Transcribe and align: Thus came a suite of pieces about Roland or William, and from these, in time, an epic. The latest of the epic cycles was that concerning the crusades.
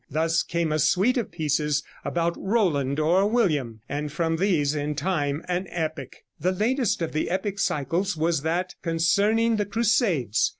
Thus 0.09 0.41
came 0.41 0.71
a 0.71 0.79
suite 0.79 1.17
of 1.17 1.29
pieces 1.31 1.83
about 2.03 2.33
Roland 2.35 2.99
or 2.99 3.29
William, 3.29 3.81
and 3.87 4.11
from 4.11 4.37
these, 4.37 4.73
in 4.73 4.95
time, 4.95 5.43
an 5.47 5.67
epic. 5.69 6.25
The 6.39 6.51
latest 6.51 7.03
of 7.03 7.11
the 7.11 7.29
epic 7.29 7.59
cycles 7.59 8.17
was 8.17 8.41
that 8.41 8.73
concerning 8.81 9.57
the 9.57 9.65
crusades. 9.67 10.49